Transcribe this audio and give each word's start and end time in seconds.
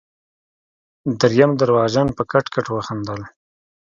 دريم 1.21 1.51
درواغجن 1.61 2.07
په 2.17 2.23
کټ 2.31 2.45
کټ 2.53 2.65
وخندل. 2.71 3.21